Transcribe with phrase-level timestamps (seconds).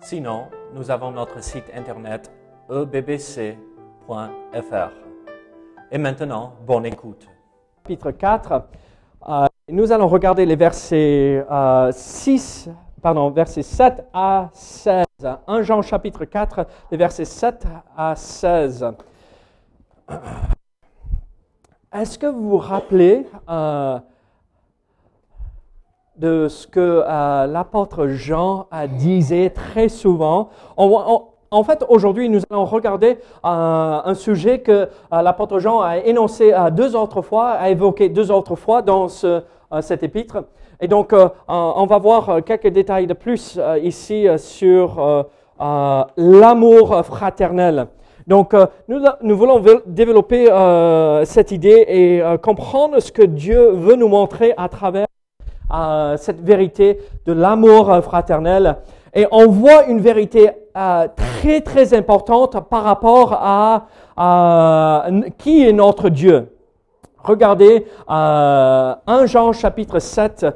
[0.00, 2.30] Sinon, nous avons notre site internet
[2.70, 3.56] ebbc.fr.
[5.90, 7.26] Et maintenant, bonne écoute.
[7.82, 8.62] chapitre 4.
[9.28, 12.70] Euh, nous allons regarder les versets euh, 6,
[13.02, 15.04] pardon, versets 7 à 16.
[15.46, 18.86] 1 Jean chapitre 4, les versets 7 à 16.
[21.92, 23.98] Est-ce que vous vous rappelez euh,
[26.18, 30.50] de ce que euh, l'apôtre Jean a disait très souvent
[31.50, 36.52] en fait, aujourd'hui, nous allons regarder euh, un sujet que euh, l'apôtre Jean a énoncé
[36.52, 40.44] euh, deux autres fois, a évoqué deux autres fois dans ce, euh, cet épître.
[40.80, 44.36] Et donc, euh, euh, on va voir euh, quelques détails de plus euh, ici euh,
[44.36, 45.22] sur euh,
[45.60, 47.88] euh, l'amour fraternel.
[48.26, 48.66] Donc, euh,
[49.22, 54.52] nous, voulons développer euh, cette idée et euh, comprendre ce que Dieu veut nous montrer
[54.58, 55.07] à travers
[55.72, 58.76] euh, cette vérité de l'amour fraternel.
[59.14, 65.06] Et on voit une vérité euh, très, très importante par rapport à, à
[65.38, 66.48] qui est notre Dieu.
[67.24, 70.46] Regardez euh, 1 Jean chapitre 7,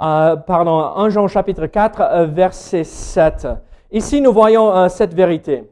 [0.00, 3.48] euh, pardon, 1 Jean chapitre 4, euh, verset 7.
[3.90, 5.64] Ici, nous voyons euh, cette vérité.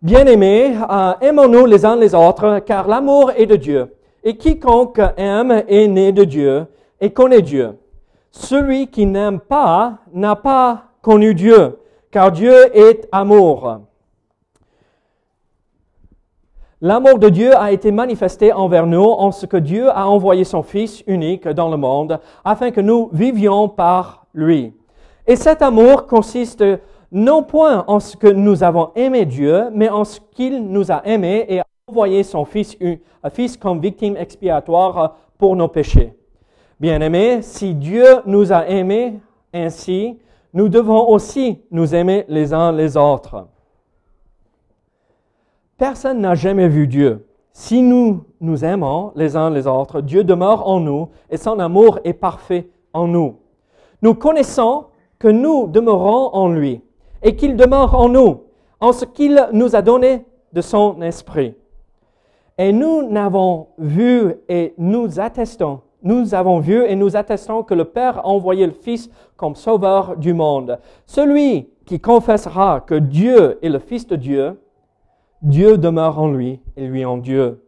[0.00, 3.94] Bien-aimés, euh, aimons-nous les uns les autres, car l'amour est de Dieu.
[4.22, 6.66] Et quiconque aime est né de Dieu
[7.00, 7.76] et connaît Dieu.
[8.30, 11.78] Celui qui n'aime pas n'a pas connu Dieu,
[12.10, 13.80] car Dieu est amour.
[16.80, 20.62] L'amour de Dieu a été manifesté envers nous en ce que Dieu a envoyé son
[20.62, 24.72] Fils unique dans le monde afin que nous vivions par lui.
[25.26, 26.62] Et cet amour consiste
[27.10, 31.04] non point en ce que nous avons aimé Dieu, mais en ce qu'il nous a
[31.04, 32.76] aimés et a envoyé son Fils,
[33.32, 36.17] Fils comme victime expiatoire pour nos péchés.
[36.80, 39.18] Bien-aimés, si Dieu nous a aimés
[39.52, 40.18] ainsi,
[40.54, 43.48] nous devons aussi nous aimer les uns les autres.
[45.76, 47.26] Personne n'a jamais vu Dieu.
[47.52, 51.98] Si nous nous aimons les uns les autres, Dieu demeure en nous et son amour
[52.04, 53.36] est parfait en nous.
[54.00, 54.86] Nous connaissons
[55.18, 56.80] que nous demeurons en lui
[57.22, 58.42] et qu'il demeure en nous,
[58.80, 61.54] en ce qu'il nous a donné de son esprit.
[62.56, 67.84] Et nous n'avons vu et nous attestons, nous avons vu et nous attestons que le
[67.84, 70.78] Père a envoyé le Fils comme sauveur du monde.
[71.06, 74.60] Celui qui confessera que Dieu est le Fils de Dieu,
[75.42, 77.64] Dieu demeure en lui et lui en Dieu.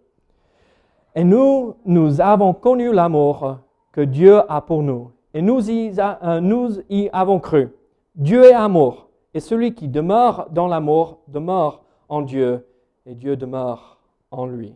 [1.14, 3.58] Et nous, nous avons connu l'amour
[3.92, 5.10] que Dieu a pour nous.
[5.34, 7.68] Et nous y, euh, avons cru.
[8.14, 9.08] Dieu est amour.
[9.34, 12.66] Et celui qui demeure dans l'amour demeure en Dieu
[13.06, 13.98] et Dieu demeure
[14.30, 14.74] en lui.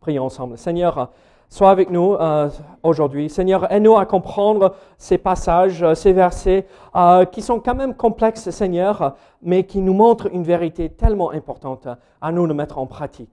[0.00, 0.58] Prions ensemble.
[0.58, 1.10] Seigneur,
[1.48, 2.48] sois avec nous euh,
[2.82, 3.28] aujourd'hui.
[3.28, 8.50] Seigneur, aide-nous à comprendre ces passages, euh, ces versets euh, qui sont quand même complexes,
[8.50, 11.88] Seigneur, mais qui nous montrent une vérité tellement importante
[12.20, 13.32] à nous de mettre en pratique.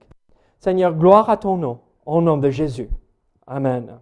[0.58, 2.88] Seigneur, gloire à ton nom, au nom de Jésus.
[3.46, 3.98] Amen.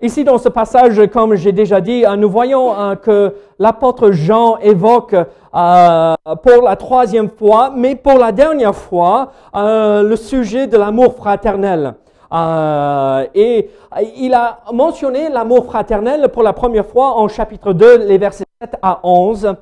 [0.00, 5.14] Ici, dans ce passage, comme j'ai déjà dit, nous voyons que l'apôtre Jean évoque
[5.52, 11.94] pour la troisième fois, mais pour la dernière fois, le sujet de l'amour fraternel.
[12.34, 13.70] Euh, et
[14.16, 18.76] il a mentionné l'amour fraternel pour la première fois en chapitre 2, les versets 7
[18.82, 19.54] à 11,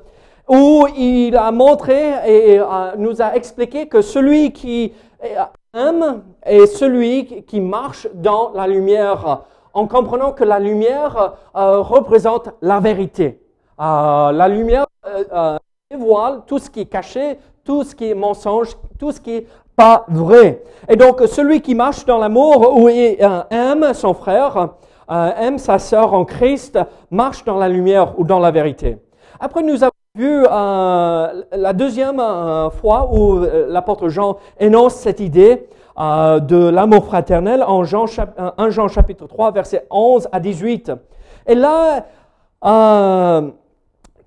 [0.49, 2.65] où il a montré et euh,
[2.97, 4.91] nous a expliqué que celui qui
[5.73, 9.41] aime est celui qui- marche dans la lumière,
[9.73, 13.39] en comprenant que la lumière euh, représente la vérité.
[13.79, 14.85] La lumière
[15.91, 19.47] dévoile tout ce qui est caché, tout ce qui est mensonge, tout ce qui est
[19.75, 20.61] pas vrai.
[20.89, 24.69] Et donc, celui qui marche dans l'amour ou euh, aime son frère,
[25.11, 26.79] euh, aime sa sœur en Christ,
[27.11, 28.97] marche dans la lumière ou dans la vérité.
[29.39, 35.19] Après, nous avons vu euh, la deuxième euh, fois où euh, l'apôtre Jean énonce cette
[35.19, 35.67] idée
[35.99, 40.39] euh, de l'amour fraternel en Jean, chap- euh, 1 Jean chapitre 3, versets 11 à
[40.39, 40.91] 18.
[41.47, 42.05] Et là,
[42.65, 43.49] euh,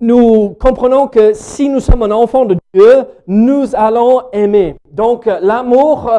[0.00, 4.76] nous comprenons que si nous sommes un enfant de Dieu, nous allons aimer.
[4.90, 6.10] Donc l'amour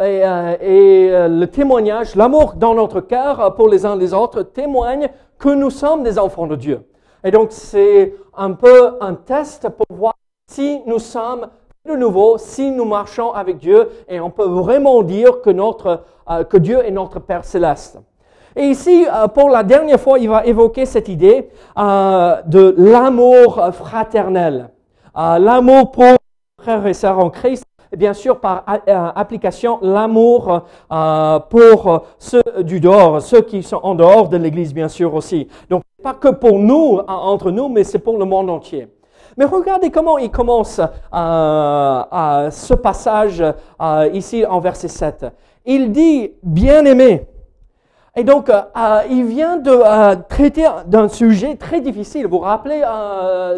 [0.00, 4.12] euh, et, euh, et, euh, le témoignage, l'amour dans notre cœur pour les uns les
[4.12, 6.86] autres témoigne que nous sommes des enfants de Dieu.
[7.24, 10.14] Et donc, c'est un peu un test pour voir
[10.50, 11.48] si nous sommes
[11.86, 16.02] de nouveau, si nous marchons avec Dieu, et on peut vraiment dire que, notre,
[16.48, 17.98] que Dieu est notre Père céleste.
[18.56, 21.48] Et ici, euh, pour la dernière fois, il va évoquer cette idée
[21.78, 24.70] euh, de l'amour fraternel.
[25.14, 26.16] l'amour pour
[26.60, 28.64] frères et sœurs en Christ, et bien sûr par
[29.14, 30.62] application l'amour
[31.48, 35.46] pour ceux du dehors, ceux qui sont en dehors de l'Église, bien sûr aussi.
[35.70, 38.88] Donc, pas que pour nous, entre nous, mais c'est pour le monde entier.
[39.36, 45.26] Mais regardez comment il commence euh, ce passage euh, ici en verset 7.
[45.66, 47.26] Il dit, bien-aimé.
[48.18, 48.62] Et donc, euh,
[49.10, 52.24] il vient de traiter d'un sujet très difficile.
[52.26, 52.82] Vous vous rappelez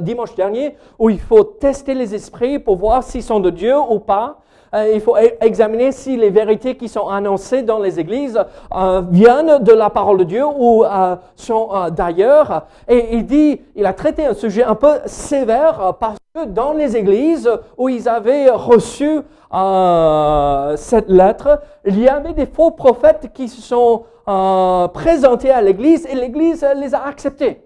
[0.01, 4.01] dimanche dernier où il faut tester les esprits pour voir s'ils sont de Dieu ou
[4.01, 4.41] pas.
[4.75, 8.39] Euh, il faut examiner si les vérités qui sont annoncées dans les églises
[8.75, 12.67] euh, viennent de la parole de Dieu ou euh, sont d'ailleurs.
[12.87, 16.97] Et il dit, il a traité un sujet un peu sévère parce que dans les
[16.97, 19.21] églises où ils avaient reçu
[20.77, 24.05] cette lettre, il y avait des faux prophètes qui se sont
[24.93, 27.63] présentés à l'église et l'église les a acceptés.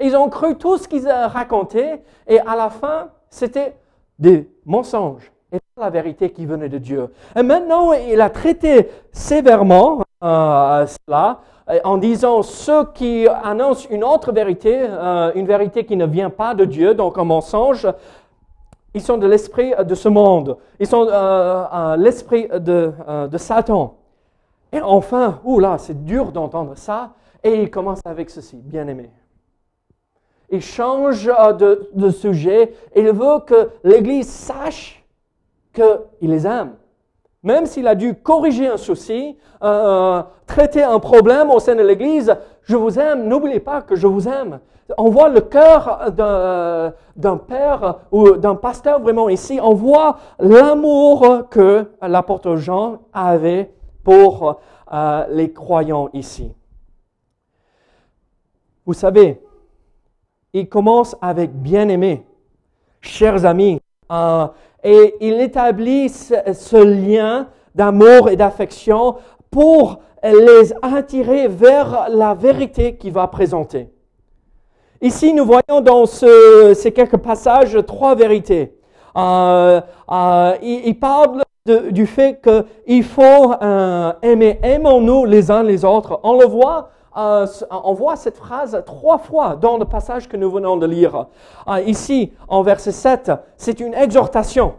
[0.00, 3.76] Ils ont cru tout ce qu'ils racontaient et à la fin, c'était
[4.18, 5.30] des mensonges
[5.78, 7.12] la vérité qui venait de Dieu.
[7.38, 11.40] Et maintenant, il a traité sévèrement euh, cela
[11.84, 16.54] en disant ceux qui annoncent une autre vérité, euh, une vérité qui ne vient pas
[16.54, 17.86] de Dieu, donc un mensonge,
[18.94, 20.56] ils sont de l'esprit de ce monde.
[20.80, 22.94] Ils sont euh, l'esprit de,
[23.36, 23.98] Satan.
[24.72, 27.10] Et enfin, là, c'est dur d'entendre ça.
[27.44, 29.10] Et il commence avec ceci, bien aimé.
[30.48, 32.72] Il change de sujet.
[32.96, 34.95] Il veut que l'Église sache
[35.76, 36.74] qu'il les aime.
[37.42, 42.34] Même s'il a dû corriger un souci, euh, traiter un problème au sein de l'Église,
[42.62, 44.58] je vous aime, n'oubliez pas que je vous aime.
[44.98, 51.86] On voit le cœur d'un père ou d'un pasteur vraiment ici, on voit l'amour que
[52.02, 53.72] l'apôtre Jean avait
[54.02, 54.60] pour
[54.92, 56.52] euh, les croyants ici.
[58.84, 59.40] Vous savez,
[60.52, 62.24] il commence avec bien-aimé,
[63.00, 63.80] chers amis.
[64.10, 64.46] Euh,
[64.86, 69.16] et il établit ce, lien d'amour et d'affection
[69.50, 73.88] pour les attirer vers la vérité qu'il va présenter.
[75.02, 78.78] Ici, nous voyons dans ces quelques passages trois vérités.
[79.16, 79.80] Euh,
[80.12, 81.42] euh, il, parle
[81.90, 86.20] du fait qu'il faut euh, aimer, aimons-nous les uns les autres.
[86.22, 90.76] On le voit on voit cette phrase trois fois dans le passage que nous venons
[90.76, 91.26] de lire.
[91.86, 94.74] ici, en verset 7, c'est une exhortation.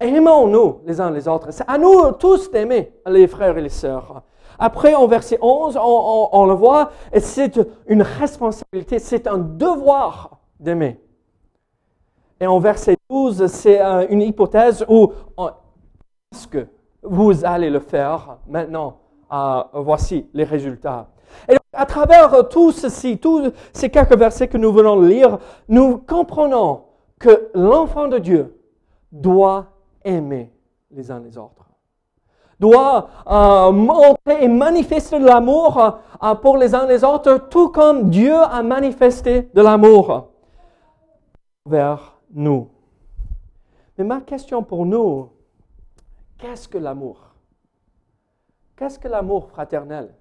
[0.00, 1.52] Aimons-nous les uns les autres.
[1.52, 4.22] C'est à nous tous d'aimer les frères et les sœurs.
[4.58, 11.00] Après, en verset 11, on, le voit, c'est une responsabilité, c'est un devoir d'aimer.
[12.40, 15.12] Et en verset 12, c'est euh, une hypothèse où
[16.32, 16.66] est-ce que
[17.02, 18.38] vous allez le faire?
[18.48, 18.98] Maintenant
[19.32, 21.08] euh, Voici les résultats.
[21.48, 25.38] Et à travers tout ceci, tous ces quelques versets que nous venons de lire,
[25.68, 26.84] nous comprenons
[27.18, 28.58] que l'enfant de Dieu
[29.10, 29.66] doit
[30.04, 30.52] aimer
[30.90, 31.66] les uns les autres.
[32.58, 38.10] Doit euh, montrer et manifester de l'amour euh, pour les uns les autres, tout comme
[38.10, 40.30] Dieu a manifesté de l'amour
[41.66, 42.68] vers nous.
[43.98, 45.30] Mais ma question pour nous,
[46.38, 47.34] qu'est-ce que l'amour?
[48.76, 50.14] Qu'est-ce que l'amour fraternel?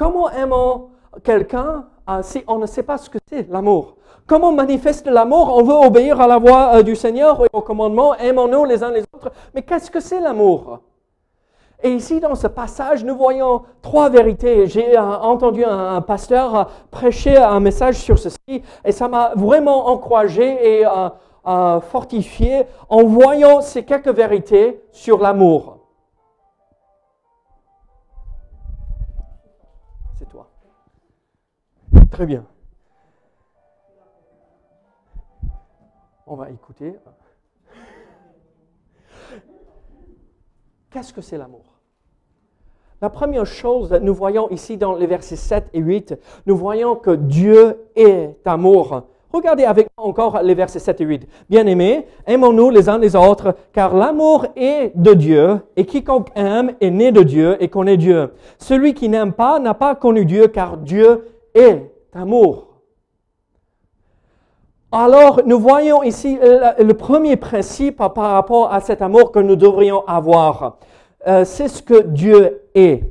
[0.00, 0.88] Comment aimons
[1.22, 3.96] quelqu'un euh, si on ne sait pas ce que c'est l'amour?
[4.26, 5.52] Comment manifeste l'amour?
[5.54, 8.92] On veut obéir à la voix euh, du Seigneur et au commandement, aimons-nous les uns
[8.92, 9.30] les autres.
[9.54, 10.80] Mais qu'est-ce que c'est l'amour?
[11.82, 14.66] Et ici, dans ce passage, nous voyons trois vérités.
[14.68, 20.80] J'ai euh, entendu un, pasteur prêcher un message sur ceci et ça m'a vraiment encouragé
[20.80, 20.86] et
[21.90, 25.79] fortifié en voyant ces quelques vérités sur l'amour.
[32.10, 32.44] Très bien.
[36.26, 36.94] On va écouter.
[40.90, 41.64] Qu'est-ce que c'est l'amour?
[43.00, 47.12] La première chose, nous voyons ici dans les versets 7 et 8, nous voyons que
[47.12, 49.04] Dieu est amour.
[49.32, 51.28] Regardez avec moi encore les versets 7 et 8.
[51.48, 56.90] Bien-aimés, aimons-nous les uns les autres, car l'amour est de Dieu, et quiconque aime est
[56.90, 58.34] né de Dieu et connaît Dieu.
[58.58, 61.90] Celui qui n'aime pas n'a pas connu Dieu, car Dieu est
[64.92, 70.04] Alors, nous voyons ici le premier principe par rapport à cet amour que nous devrions
[70.06, 70.78] avoir.
[71.26, 73.04] Euh, c'est ce que Dieu est.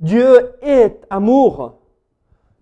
[0.00, 1.77] Dieu est amour.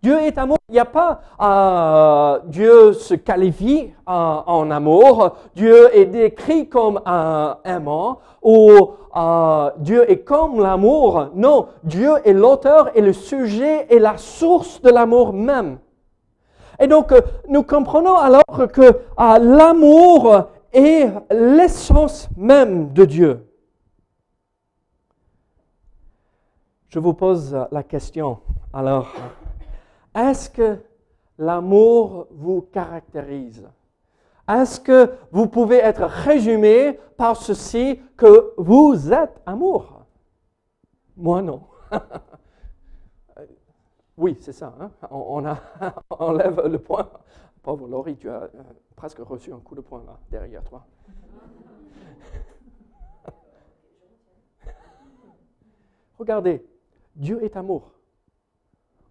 [0.03, 0.59] Dieu est amour.
[0.69, 4.13] Il n'y a pas euh, Dieu se qualifie euh,
[4.47, 5.37] en amour.
[5.55, 8.71] Dieu est décrit comme un aimant ou
[9.17, 11.29] euh, Dieu est comme l'amour.
[11.35, 15.79] Non, Dieu est l'auteur et le sujet et la source de l'amour même.
[16.79, 17.15] Et donc,
[17.49, 23.47] nous comprenons alors que l'amour est l'essence même de Dieu.
[26.89, 28.39] Je vous pose la question.
[28.73, 29.09] Alors,
[30.17, 30.79] est-ce que
[31.39, 33.69] l'amour vous caractérise?
[34.49, 40.07] Est-ce que vous pouvez être résumé par ceci que vous êtes amour?
[41.17, 41.63] Moi non.
[44.17, 44.75] oui, c'est ça.
[44.81, 44.91] Hein?
[45.11, 45.41] On,
[46.33, 47.11] lève le point.
[47.63, 48.49] Pauvre Laurie, tu as euh,
[48.95, 50.87] presque reçu un coup de poing là, derrière toi.
[56.19, 56.65] Regardez,
[57.17, 57.96] Dieu est amour.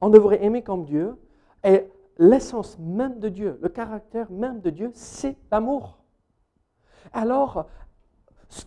[0.05, 1.19] On devrait aimer comme Dieu.
[1.63, 5.97] Et l'essence même de Dieu, le caractère même de Dieu, c'est l'amour.
[7.11, 7.65] Alors,
[8.49, 8.65] ce,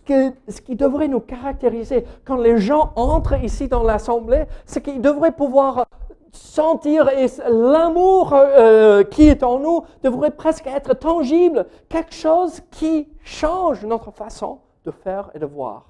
[0.59, 5.85] qui devrait nous caractériser quand les gens entrent ici dans l'assemblée, c'est qu'ils devraient pouvoir
[6.33, 7.09] sentir
[7.47, 14.11] l'amour euh, qui est en nous devrait presque être tangible, quelque chose qui change notre
[14.11, 15.85] façon de faire et de voir.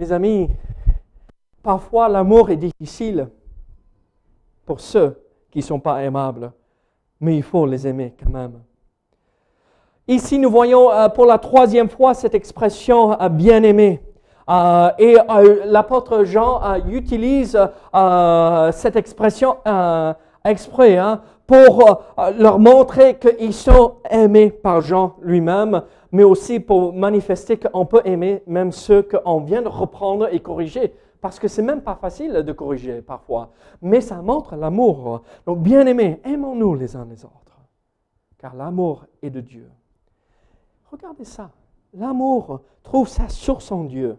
[0.00, 0.48] Mes amis,
[1.62, 3.28] parfois l'amour est difficile
[4.72, 6.50] pour ceux qui ne sont pas aimables,
[7.20, 8.54] mais il faut les aimer quand même.
[10.08, 14.00] Ici, nous voyons euh, pour la troisième fois cette expression euh, bien-aimé.
[14.48, 15.18] Euh, et
[15.66, 17.58] l'apôtre Jean utilise
[18.72, 19.58] cette expression
[20.42, 22.02] exprès hein, pour
[22.38, 28.42] leur montrer qu'ils sont aimés par Jean lui-même, mais aussi pour manifester qu'on peut aimer
[28.46, 32.52] même ceux qu'on vient de reprendre et corriger parce que c'est même pas facile de
[32.52, 35.22] corriger parfois, mais ça montre l'amour.
[35.46, 37.60] Donc, bien aimés, aimons-nous les uns les autres,
[38.36, 39.70] car l'amour est de Dieu.
[40.90, 41.50] Regardez ça.
[41.94, 44.18] L'amour trouve sa source en Dieu.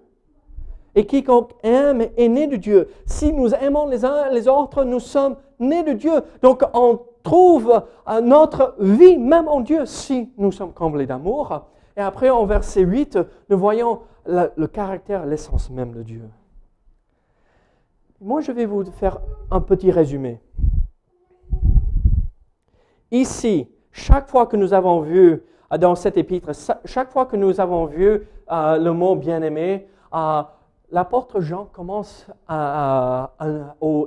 [0.96, 2.88] Et quiconque aime est né de Dieu.
[3.06, 6.14] Si nous aimons les uns les autres, nous sommes nés de Dieu.
[6.42, 7.84] Donc on trouve
[8.22, 11.66] notre vie même en Dieu si nous sommes comblés d'amour.
[11.98, 13.20] Et après, en verset 8,
[13.50, 16.30] nous voyons le caractère, l'essence même de Dieu.
[18.22, 19.20] Moi, je vais vous faire
[19.52, 20.40] un petit résumé.
[23.12, 26.50] Ici, chaque fois que nous avons vu euh, dans cet épître,
[26.86, 30.42] chaque fois que nous avons vu euh, le mot bien-aimé, euh,
[30.92, 33.32] l'apôtre Jean commence à,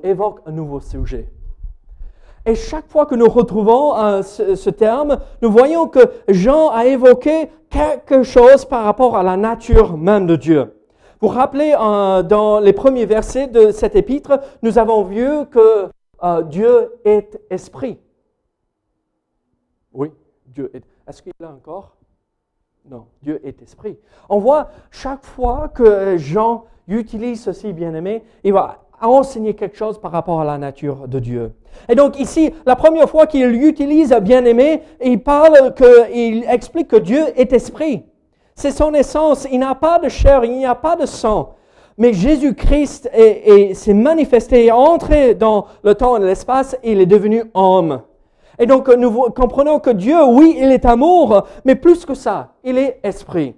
[0.02, 1.28] évoque un nouveau sujet.
[2.44, 5.98] Et chaque fois que nous retrouvons ce, terme, nous voyons que
[6.28, 10.75] Jean a évoqué quelque chose par rapport à la nature même de Dieu.
[11.20, 15.88] Vous rappelez, euh, dans les premiers versets de cet épître, nous avons vu que
[16.22, 17.98] euh, Dieu est esprit.
[19.92, 20.12] Oui,
[20.46, 20.84] Dieu est.
[21.08, 21.96] Est-ce qu'il a encore?
[22.88, 23.98] Non, Dieu est esprit.
[24.28, 30.12] On voit chaque fois que Jean utilise ceci, bien-aimé, il va enseigner quelque chose par
[30.12, 31.52] rapport à la nature de Dieu.
[31.88, 36.96] Et donc ici, la première fois qu'il utilise bien-aimé, il parle que, il explique que
[36.96, 38.04] Dieu est esprit.
[38.56, 39.46] C'est son essence.
[39.52, 41.54] Il n'a pas de chair, il n'y a pas de sang.
[41.98, 43.10] Mais Jésus-Christ
[43.74, 48.00] s'est manifesté, est entré dans le temps et l'espace il est devenu homme.
[48.58, 52.78] Et donc nous comprenons que Dieu, oui, il est amour, mais plus que ça, il
[52.78, 53.54] est esprit.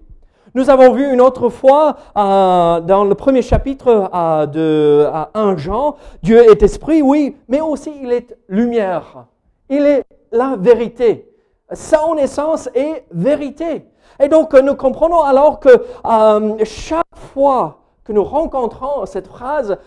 [0.55, 5.97] Nous avons vu une autre fois euh, dans le premier chapitre euh, de 1 Jean,
[6.23, 9.26] Dieu est esprit, oui, mais aussi il est lumière.
[9.69, 11.28] Il est la vérité.
[11.73, 13.85] Son essence est vérité.
[14.21, 15.69] Et donc, nous comprenons alors que
[16.05, 19.79] euh, chaque fois que nous rencontrons cette phrase,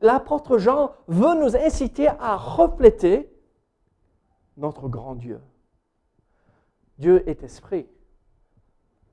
[0.00, 3.32] l'apôtre Jean veut nous inciter à refléter
[4.56, 5.40] notre grand Dieu.
[6.98, 7.86] Dieu est esprit.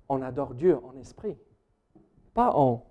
[0.10, 1.38] On adore Dieu en esprit,
[2.34, 2.86] pas en,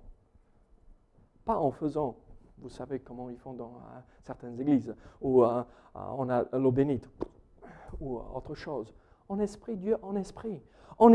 [1.44, 2.16] pas en faisant.
[2.58, 5.62] Vous savez comment ils font dans euh, certaines églises, où euh,
[5.94, 7.08] on a l'eau bénite,
[8.00, 8.94] ou autre chose.
[9.28, 10.62] En esprit, Dieu en esprit
[10.98, 11.12] on,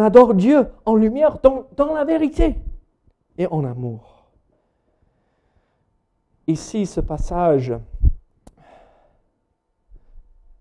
[0.00, 2.56] adore Dieu en lumière, dans, dans la vérité
[3.36, 4.30] et en amour.
[6.46, 7.74] Ici, ce passage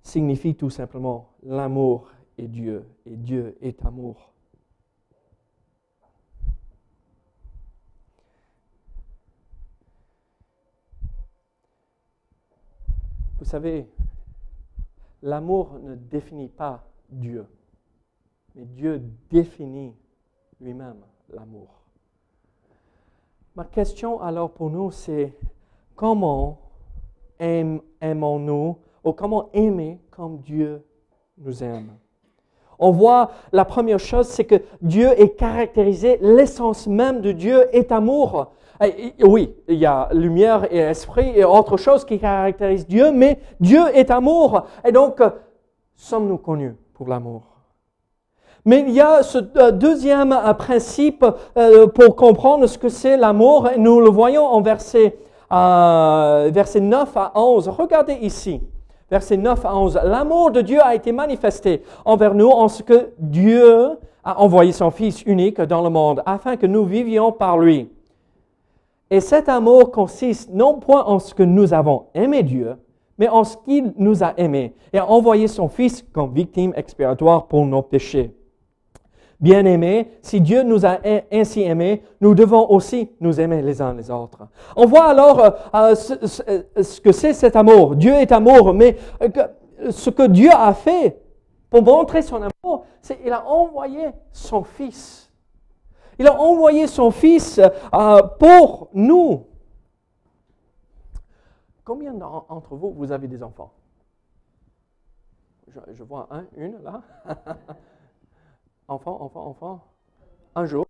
[0.01, 4.33] signifie tout simplement l'amour est Dieu et Dieu est amour.
[13.39, 13.89] Vous savez,
[15.21, 17.45] l'amour ne définit pas Dieu.
[18.55, 19.95] Mais Dieu définit
[20.59, 21.83] lui-même l'amour.
[23.55, 25.33] Ma question alors pour nous, c'est
[25.95, 26.59] comment
[27.39, 30.83] aimons-nous ou comment aimer comme Dieu
[31.37, 31.91] nous aime?
[32.79, 37.91] On voit la première chose, c'est que Dieu est caractérisé, l'essence même de Dieu est
[37.91, 38.51] amour.
[39.21, 43.83] oui, il y a lumière et esprit et autre chose qui caractérise Dieu, mais Dieu
[43.93, 44.65] est amour.
[44.83, 45.21] Et donc,
[45.95, 46.75] sommes-nous connus?
[47.09, 47.53] L'amour
[48.65, 51.25] mais il y a ce euh, deuxième euh, principe
[51.57, 53.69] euh, pour comprendre ce que c'est l'amour.
[53.77, 55.17] Nous le voyons en verset,
[55.51, 57.67] verset 9 à 11.
[57.67, 58.61] Regardez ici,
[59.11, 59.99] verset 9 à 11.
[60.05, 64.91] L'amour de Dieu a été manifesté envers nous en ce que Dieu a envoyé son
[64.91, 67.89] Fils unique dans le monde afin que nous vivions par lui.
[69.11, 72.77] Et cet amour consiste non point en ce que nous avons aimé Dieu,
[73.17, 77.47] mais en ce qu'il nous a aimés et a envoyé son Fils comme victime expiatoire
[77.47, 78.31] pour nos péchés.
[79.39, 84.09] Bien-aimés, si Dieu nous a ainsi aimés, nous devons aussi nous aimer les uns les
[84.09, 84.47] autres.
[84.75, 85.95] On voit alors euh, euh,
[86.81, 87.95] ce, que c'est cet amour.
[87.95, 89.27] Dieu est amour, mais euh,
[89.91, 91.19] ce que Dieu a fait
[91.69, 95.29] pour montrer son amour, c'est qu'il a envoyé son Fils.
[96.17, 97.59] Il a envoyé son Fils
[98.39, 99.43] pour nous.
[101.83, 103.73] Combien d'entre vous, vous avez des enfants?
[105.67, 107.01] Je, vois un, une là.
[108.87, 109.81] Enfant, enfant, enfant.
[110.55, 110.85] Un jour.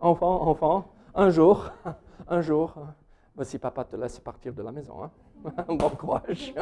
[0.00, 0.92] Enfant, enfant.
[1.14, 1.70] Un jour.
[2.28, 2.74] Un jour.
[3.34, 5.02] Voici papa te laisse partir de la maison.
[5.02, 5.10] Hein.
[5.68, 6.54] Bon courage.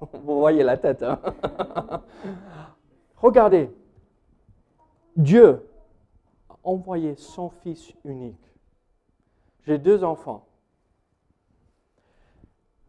[0.00, 1.02] Vous voyez la tête.
[1.02, 1.18] Hein.
[3.16, 3.74] Regardez.
[5.16, 5.66] Dieu
[6.50, 8.54] a envoyé son Fils unique.
[9.64, 10.46] J'ai deux enfants.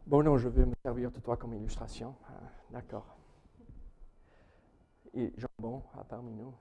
[0.08, 2.16] Bon, non, je vais me servir de toi comme illustration.
[2.28, 3.18] Ah, d'accord
[5.14, 6.54] et jambon parmi nous,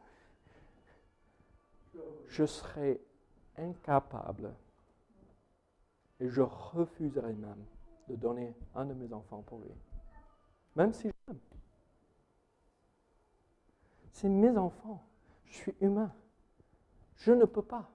[2.27, 2.99] je serais
[3.57, 4.53] incapable
[6.19, 7.63] et je refuserais même
[8.07, 9.71] de donner un de mes enfants pour lui.
[10.75, 11.39] Même si j'aime.
[14.11, 15.03] C'est mes enfants.
[15.45, 16.11] Je suis humain.
[17.17, 17.89] Je ne peux pas.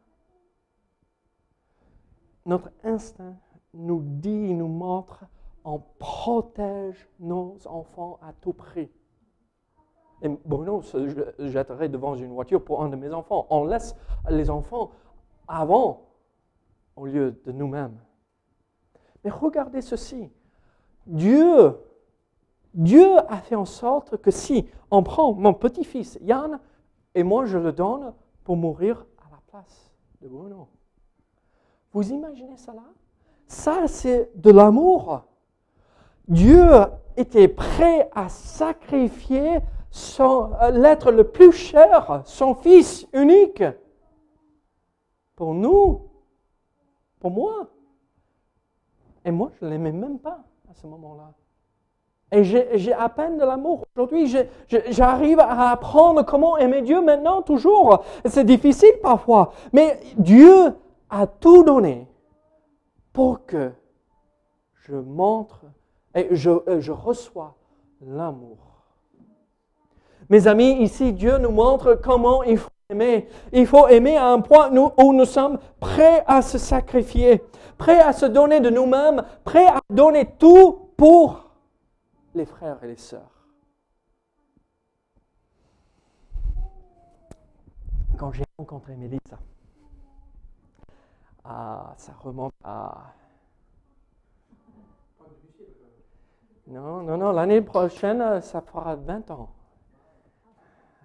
[2.47, 3.37] Notre instinct
[3.75, 5.25] nous dit, nous montre,
[5.65, 8.91] on protège nos enfants à tout prix.
[10.23, 10.97] Et Bruno se
[11.89, 13.47] devant une voiture pour un de mes enfants.
[13.51, 13.97] On laisse
[14.31, 14.91] les enfants
[15.49, 16.03] avant
[16.97, 17.99] au lieu de nous-mêmes.
[19.25, 20.31] Mais regardez ceci.
[21.07, 21.77] Dieu,
[22.75, 26.61] Dieu a fait en sorte que si on prend mon petit-fils Yann
[27.15, 30.69] et moi je le donne pour mourir à la place de Bruno.
[31.93, 32.85] Vous imaginez cela?
[33.47, 35.25] Ça, c'est de l'amour.
[36.29, 36.67] Dieu
[37.17, 39.59] était prêt à sacrifier
[40.21, 43.63] euh, l'être le plus cher, son Fils unique,
[45.37, 46.09] pour nous,
[47.21, 47.67] pour moi.
[49.25, 51.33] Et moi, je ne l'aimais même pas à ce moment-là.
[52.33, 53.85] Et j'ai à peine de l'amour.
[53.95, 54.35] Aujourd'hui,
[54.89, 58.05] j'arrive à apprendre comment aimer Dieu maintenant, toujours.
[58.25, 59.53] C'est difficile parfois.
[59.75, 60.75] Mais Dieu
[61.11, 62.09] a tout donné
[63.13, 63.71] pour que
[64.77, 65.67] je montre
[66.15, 67.57] et je, je reçois
[68.01, 68.73] l'amour
[70.33, 73.29] mes amis, ici, Dieu nous montre comment il faut aimer.
[73.53, 77.43] Il faut aimer à un point où nous sommes prêts à se sacrifier,
[77.77, 81.51] prêts à se donner de nous-mêmes, prêts à donner tout pour
[82.35, 83.29] les frères et les sœurs.
[88.17, 89.39] Quand j'ai rencontré Mélissa,
[91.45, 93.13] ah, ça remonte à...
[96.73, 99.51] Non, non, non, l'année prochaine, ça fera 20 ans.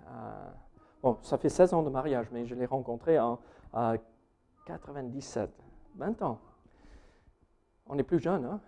[0.08, 0.50] Euh,
[1.04, 3.38] bon, ça fait 16 ans de mariage, mais je l'ai rencontré en
[4.66, 5.50] 97,
[5.98, 6.40] 20 ans.
[7.86, 8.62] On est plus jeune, hein?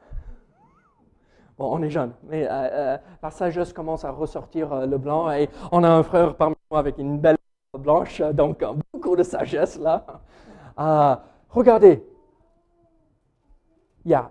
[1.57, 5.49] Bon, on est jeune, mais euh, euh, la sagesse commence à ressortir le blanc et
[5.71, 7.37] on a un frère parmi nous avec une belle
[7.77, 8.61] blanche, donc
[8.93, 10.05] beaucoup de sagesse là.
[11.49, 12.05] regardez,
[14.03, 14.29] il y a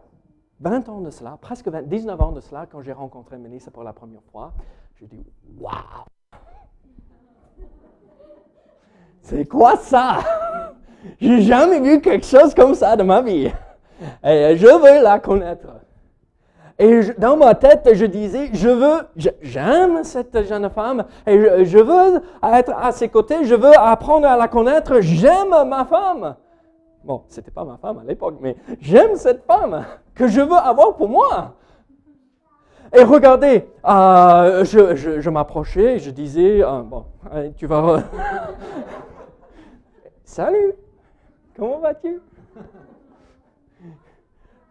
[0.61, 3.93] 20 ans de cela, presque 19 ans de cela, quand j'ai rencontré Mélissa pour la
[3.93, 4.53] première fois,
[4.97, 5.25] j'ai dit
[5.59, 5.73] Waouh,
[9.23, 10.19] c'est quoi ça?
[11.21, 13.53] J'ai jamais vu quelque chose comme ça de ma vie.
[14.25, 15.69] Et je veux la connaître.
[16.79, 19.01] Et dans ma tête, je disais, je veux,
[19.43, 24.37] j'aime cette jeune femme et je, veux être à ses côtés, je veux apprendre à
[24.37, 26.37] la connaître, j'aime ma femme.
[27.09, 30.95] Bon, c'était pas ma femme à l'époque, mais j'aime cette femme que je veux avoir
[30.95, 31.55] pour moi.
[32.95, 37.07] Et regardez, euh, je, je, je m'approchais, je disais, euh, bon,
[37.57, 38.03] tu vas...
[40.25, 40.75] Salut,
[41.57, 42.21] comment vas-tu?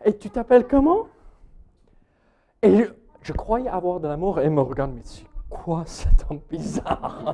[0.06, 1.08] Et tu t'appelles comment?
[2.62, 2.92] Et je,
[3.24, 7.34] je croyais avoir de l'amour et elle me regarde, mais c'est quoi cet homme bizarre?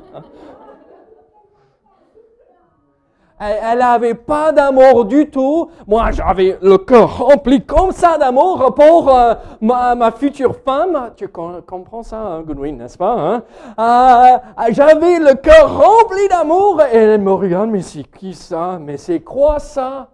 [3.38, 5.68] Elle n'avait pas d'amour du tout.
[5.88, 11.12] Moi, j'avais le cœur rempli comme ça d'amour pour euh, ma, ma, future femme.
[11.16, 13.42] Tu comprends ça, hein, Goodwin, n'est-ce pas hein?
[13.78, 18.78] euh, J'avais le cœur rempli d'amour et elle me regarde, mais c'est qui ça?
[18.80, 20.10] Mais c'est quoi ça?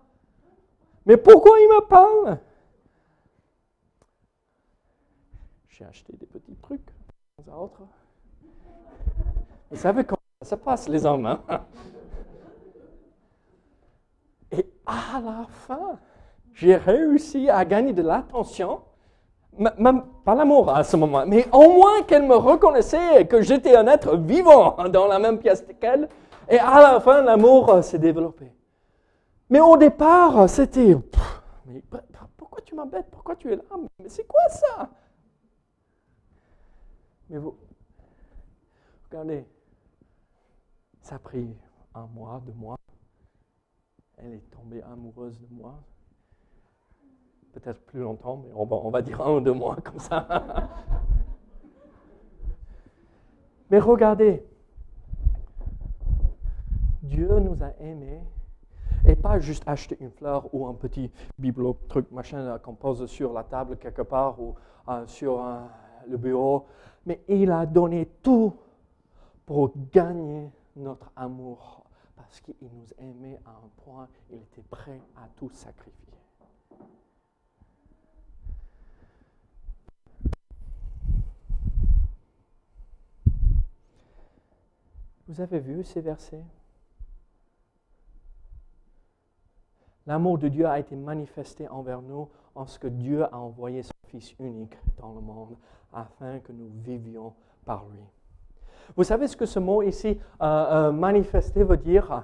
[1.05, 2.39] Mais pourquoi il me parle?
[5.69, 6.89] J'ai acheté des petits trucs.
[9.71, 11.41] Vous savez comment ça se passe, les hommes hein?
[14.91, 15.99] Et à la fin,
[16.53, 18.81] j'ai réussi à gagner de l'attention,
[20.25, 24.17] pas l'amour à ce moment, mais au moins qu'elle me reconnaissait que j'étais un être
[24.17, 26.09] vivant dans la même pièce qu'elle.
[26.49, 28.53] Et à la fin, l'amour euh, s'est développé.
[29.49, 30.97] Mais au départ, c'était
[31.67, 31.83] mais
[32.37, 33.07] pourquoi tu m'embêtes?
[33.13, 33.63] Pourquoi tu es là?
[34.01, 34.89] Mais c'est quoi ça?
[37.29, 37.57] Mais vous,
[39.09, 39.47] regardez,
[41.01, 41.57] ça a pris
[41.95, 42.77] un mois, deux mois,
[44.23, 45.81] elle est tombée amoureuse de moi.
[47.53, 50.27] Peut-être plus longtemps, mais on va, dire un ou deux mois comme ça.
[53.71, 54.45] mais regardez,
[57.03, 58.23] Dieu nous a aimés
[59.07, 63.33] et pas juste acheter une fleur ou un petit bibelot, truc, machin qu'on pose sur
[63.33, 64.55] la table quelque part ou
[64.89, 65.61] euh, sur euh,
[66.09, 66.67] le bureau,
[67.07, 68.53] mais il a donné tout
[69.47, 71.80] pour gagner notre amour
[72.31, 76.15] parce qu'il nous aimait à un point, il était prêt à tout sacrifier.
[85.27, 86.45] Vous avez vu ces versets?
[90.07, 93.91] L'amour de Dieu a été manifesté envers nous en ce que Dieu a envoyé son
[94.07, 95.57] Fils unique dans le monde
[95.93, 98.05] afin que nous vivions par lui.
[98.97, 102.23] Vous savez ce que ce mot ici, euh, euh, manifester, veut dire?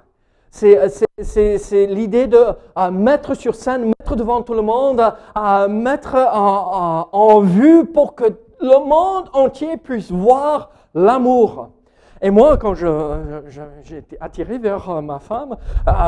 [0.50, 2.38] C'est l'idée de
[2.78, 5.02] euh, mettre sur scène, mettre devant tout le monde,
[5.68, 8.24] mettre en, vue pour que
[8.60, 11.70] le monde entier puisse voir l'amour.
[12.22, 15.56] Et moi, quand j'ai été attiré vers ma femme,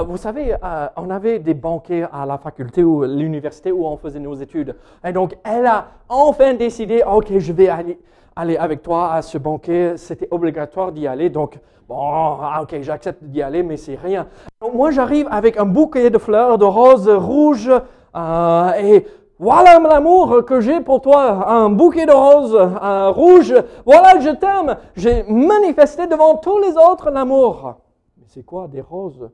[0.07, 0.57] vous savez,
[0.97, 4.75] on avait des banquets à la faculté ou l'université où on faisait nos études.
[5.05, 7.99] Et donc, elle a enfin décidé, OK, je vais aller,
[8.38, 11.29] aller avec toi à ce banquet, c'était obligatoire d'y aller.
[11.29, 14.29] Donc, bon, ah, ok, j'accepte d'y aller, mais c'est rien.
[14.61, 17.72] Donc, moi, j'arrive avec un bouquet de fleurs, de roses rouges,
[18.14, 19.07] euh, et
[19.40, 23.55] voilà l'amour que j'ai pour toi, un bouquet de roses euh, rouges.
[23.85, 24.77] Voilà, je t'aime.
[24.94, 27.74] J'ai manifesté devant tous les autres l'amour.
[28.16, 29.31] Mais c'est quoi des roses?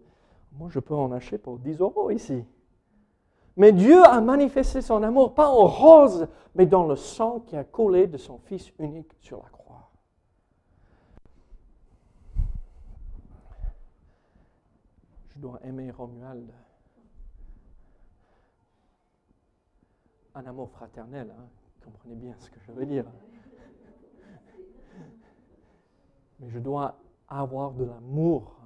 [0.58, 2.42] Moi, je peux en acheter pour 10 euros ici.
[3.56, 7.62] Mais Dieu a manifesté son amour, pas en rose, mais dans le sang qui a
[7.62, 9.90] coulé de son Fils unique sur la croix.
[15.28, 16.52] Je dois aimer Romuald.
[20.34, 21.46] Un amour fraternel, hein.
[21.84, 23.04] comprenez bien ce que je veux dire.
[26.40, 28.56] Mais je dois avoir de l'amour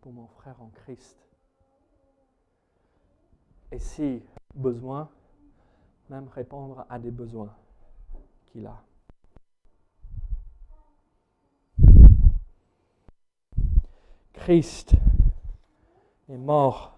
[0.00, 1.29] pour mon frère en Christ
[3.72, 4.22] et si
[4.54, 5.08] besoin,
[6.08, 7.54] même répondre à des besoins
[8.46, 8.82] qu'il a.
[14.32, 14.94] Christ
[16.28, 16.96] est mort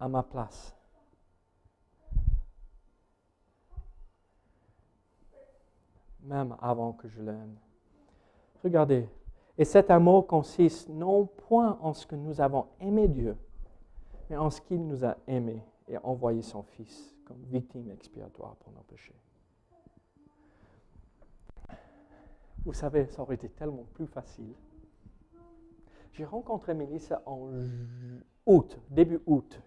[0.00, 0.74] à ma place.
[6.22, 7.54] Même avant que je l'aime.
[8.64, 9.06] Regardez,
[9.58, 13.36] et cet amour consiste non point en ce que nous avons aimé Dieu,
[14.28, 18.72] mais en ce qu'il nous a aimés et envoyé son Fils comme victime expiatoire pour
[18.72, 19.14] nos péchés.
[22.64, 24.54] Vous savez, ça aurait été tellement plus facile.
[26.12, 27.50] J'ai rencontré Mélissa en
[28.46, 29.60] août, début août.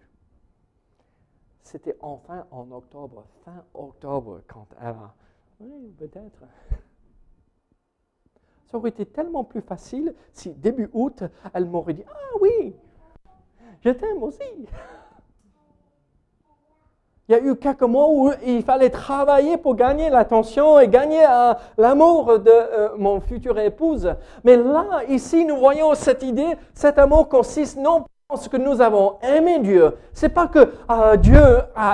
[1.62, 5.14] C'était enfin en octobre, fin octobre, quand elle a...
[5.60, 6.42] Oui, peut-être.
[8.66, 12.74] Ça aurait été tellement plus facile si début août, elle m'aurait dit, ah oui,
[13.84, 14.68] je t'aime aussi.
[17.28, 21.22] Il y a eu quelques mois où il fallait travailler pour gagner l'attention et gagner
[21.28, 24.14] euh, l'amour de euh, mon futur épouse.
[24.44, 28.80] Mais là, ici, nous voyons cette idée, cet amour consiste non en ce que nous
[28.80, 29.94] avons aimé Dieu.
[30.14, 31.42] C'est pas que euh, Dieu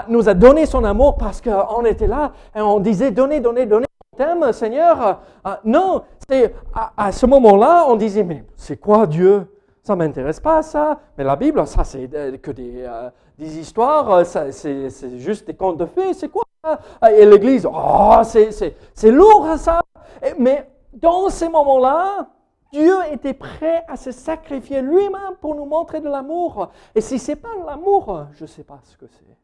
[0.08, 3.86] nous a donné son amour parce qu'on était là et on disait donnez, donnez, donnez.
[4.16, 5.22] T'aime, Seigneur.
[5.64, 6.54] non, c'est
[6.96, 9.48] à, ce moment-là, on disait mais c'est quoi Dieu?
[9.84, 14.10] Ça m'intéresse pas ça, mais la Bible, ça c'est euh, que des, euh, des histoires,
[14.10, 16.80] euh, ça, c'est, juste des contes de fées, c'est quoi ça?
[17.10, 19.82] Et l'Église, oh, c'est, lourd ça.
[20.22, 22.30] Et- mais dans ces moments-là,
[22.72, 26.70] Dieu était prêt à se sacrifier lui-même pour nous montrer de l'amour.
[26.94, 29.36] Et si c'est pas de l'amour, je ne sais pas ce que c'est.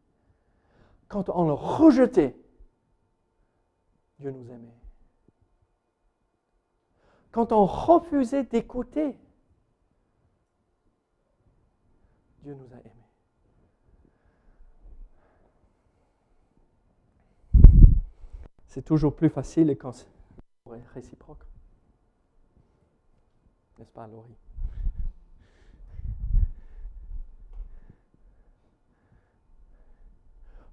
[1.07, 2.35] Quand on le rejetait,
[4.19, 4.75] Dieu nous aimait.
[7.31, 9.19] Quand on refusait d'écouter,
[12.43, 13.11] Dieu nous a aimés.
[18.67, 20.07] C'est toujours plus facile quand c'est
[20.95, 21.45] réciproque.
[23.79, 24.37] N'est-ce pas, Laurie?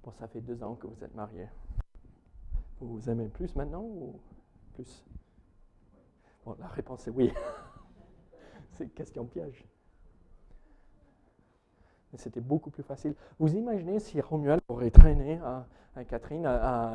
[0.02, 1.48] Bon, ça fait deux ans que vous êtes mariés.
[2.80, 4.20] Vous vous aimez plus maintenant ou
[4.74, 5.04] plus?
[6.44, 7.32] Bon, la réponse est oui.
[8.72, 9.64] C'est une question piège.
[12.12, 13.14] Mais c'était beaucoup plus facile.
[13.38, 15.66] Vous imaginez si Romuald aurait traîné à,
[16.04, 16.48] Catherine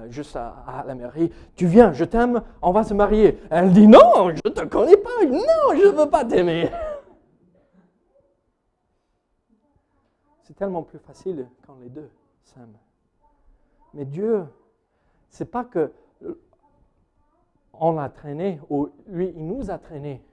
[0.10, 1.32] juste à, la mairie.
[1.56, 3.38] Tu viens, je t'aime, on va se marier.
[3.50, 5.26] Elle dit non, je ne te connais pas.
[5.26, 6.70] Non, je ne veux pas t'aimer.
[10.44, 12.10] C'est tellement plus facile quand les deux
[12.44, 12.78] s'aiment.
[13.94, 14.46] Mais Dieu,
[15.30, 15.92] c'est pas que
[16.24, 16.40] euh,
[17.74, 20.24] on l'a traîné, ou lui, il nous a traîné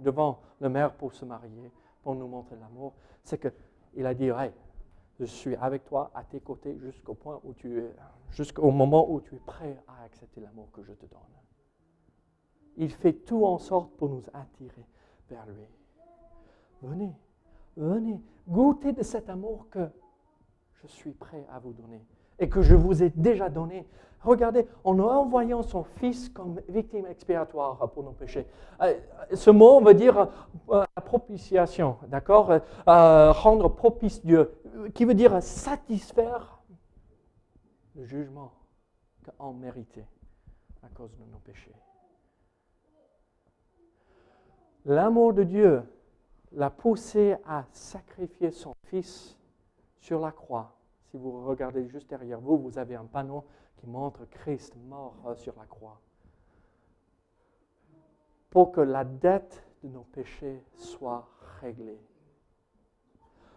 [0.00, 1.70] devant le maire pour se marier,
[2.02, 2.94] pour nous montrer l'amour.
[3.24, 3.48] C'est que
[3.94, 4.52] il a dit, hey,
[5.18, 7.84] je suis avec toi, à tes côtés, jusqu'au où tu
[8.30, 11.20] jusqu'au moment où tu es prêt à accepter l'amour que je te donne.
[12.76, 14.86] Il fait tout en sorte pour nous attirer
[15.28, 15.66] vers lui.
[16.82, 17.14] Venez,
[17.76, 19.90] venez, goûtez de cet amour que
[20.74, 22.06] je suis prêt à vous donner
[22.40, 23.86] et que je vous ai déjà donné.
[24.22, 28.46] Regardez, en envoyant son Fils comme victime expiatoire pour nos péchés.
[28.82, 28.98] Euh,
[29.32, 30.28] Ce mot veut dire
[30.70, 32.50] euh, propitiation, d'accord?
[32.50, 34.52] Euh, Rendre propice Dieu,
[34.94, 36.60] qui veut dire satisfaire
[37.94, 38.52] le jugement
[39.38, 40.06] qu'on méritait
[40.82, 41.74] à cause de nos péchés.
[44.84, 45.82] L'amour de Dieu
[46.52, 49.36] l'a poussé à sacrifier son Fils
[49.98, 50.72] sur la croix.
[51.10, 53.44] Si vous regardez juste derrière vous, vous avez un panneau
[53.76, 55.98] qui montre Christ mort euh, sur la croix.
[58.50, 61.26] Pour que la dette de nos péchés soit
[61.60, 61.98] réglée.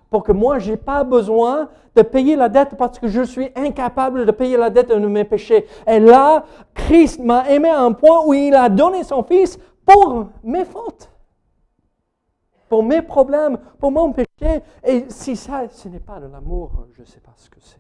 [0.10, 3.50] Pour que moi, je n'ai pas besoin de payer la dette parce que je suis
[3.56, 5.68] incapable de payer la dette de mes péchés.
[5.88, 10.30] Et là, Christ m'a aimé à un point où il a donné son Fils pour
[10.44, 11.14] mes fautes
[12.74, 14.26] pour mes problèmes, pour mon péché.
[14.84, 17.80] Et si ça, ce n'est pas de l'amour, je ne sais pas ce que c'est.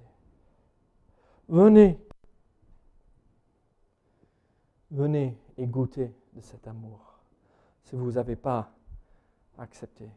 [1.50, 2.00] Venez.
[4.92, 7.20] Venez et goûtez de cet amour
[7.84, 8.72] si vous n'avez pas
[9.58, 10.10] accepté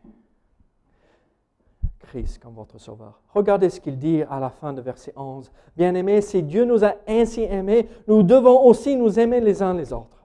[1.98, 3.20] Christ comme votre sauveur.
[3.34, 5.50] Regardez ce qu'il dit à la fin de verset 11.
[5.76, 9.92] Bien-aimés, si Dieu nous a ainsi aimés, nous devons aussi nous aimer les uns les
[9.92, 10.24] autres.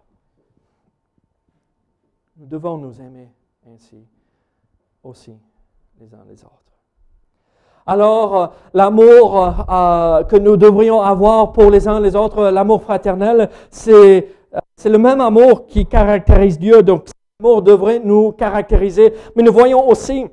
[2.38, 3.32] Nous devons nous aimer
[3.66, 4.06] ainsi
[5.04, 5.38] aussi
[6.00, 6.58] les uns les autres.
[7.86, 13.50] Alors, euh, l'amour euh, que nous devrions avoir pour les uns les autres, l'amour fraternel,
[13.70, 16.84] c'est euh, c'est le même amour qui caractérise Dieu.
[16.84, 19.14] Donc, cet amour devrait nous caractériser.
[19.36, 20.26] Mais nous voyons aussi,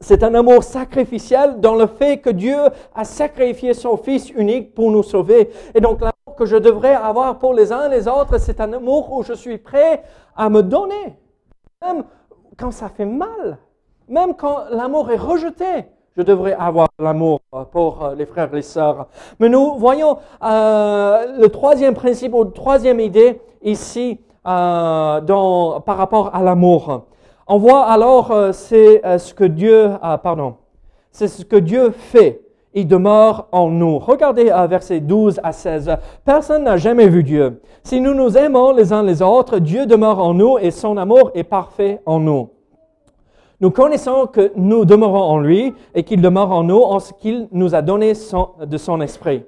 [0.00, 2.56] c'est un amour sacrificiel dans le fait que Dieu
[2.94, 5.50] a sacrifié son Fils unique pour nous sauver.
[5.74, 9.12] Et donc, l'amour que je devrais avoir pour les uns les autres, c'est un amour
[9.12, 10.02] où je suis prêt
[10.36, 11.16] à me donner,
[11.82, 12.04] même
[12.58, 13.58] quand ça fait mal.
[14.08, 15.86] Même quand l'amour est rejeté,
[16.16, 17.40] je devrais avoir l'amour
[17.72, 19.06] pour euh, les frères et les sœurs.
[19.40, 26.42] Mais nous voyons euh, le troisième principe ou troisième idée ici euh, par rapport à
[26.42, 27.06] l'amour.
[27.46, 29.90] On voit alors c'est ce que Dieu,
[30.22, 30.54] pardon,
[31.10, 32.40] c'est ce que Dieu fait.
[32.72, 33.98] Il demeure en nous.
[33.98, 35.94] Regardez versets 12 à 16.
[36.24, 37.60] Personne n'a jamais vu Dieu.
[37.82, 41.32] Si nous nous aimons les uns les autres, Dieu demeure en nous et son amour
[41.34, 42.53] est parfait en nous.
[43.60, 47.48] Nous connaissons que nous demeurons en lui et qu'il demeure en nous en ce qu'il
[47.52, 49.44] nous a donné de son esprit.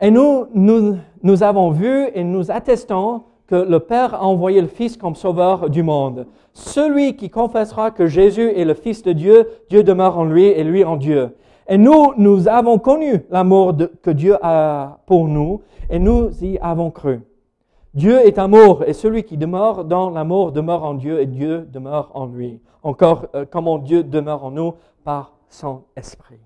[0.00, 4.68] Et nous, nous, nous avons vu et nous attestons que le Père a envoyé le
[4.68, 6.26] Fils comme sauveur du monde.
[6.52, 10.64] Celui qui confessera que Jésus est le Fils de Dieu, Dieu demeure en lui et
[10.64, 11.36] lui en Dieu.
[11.68, 16.90] Et nous, nous avons connu l'amour que Dieu a pour nous et nous y avons
[16.90, 17.20] cru.
[17.92, 22.10] Dieu est amour et celui qui demeure dans l'amour demeure en Dieu et Dieu demeure
[22.14, 22.60] en lui.
[22.82, 26.40] Encore, euh, comment Dieu demeure en nous par son esprit.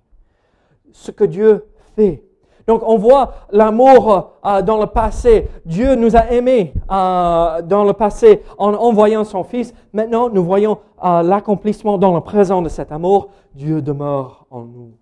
[0.92, 2.24] Ce que Dieu fait.
[2.66, 5.48] Donc on voit l'amour euh, dans le passé.
[5.66, 9.74] Dieu nous a aimés euh, dans le passé en envoyant son Fils.
[9.92, 13.30] Maintenant, nous voyons euh, l'accomplissement dans le présent de cet amour.
[13.54, 14.92] Dieu demeure en nous.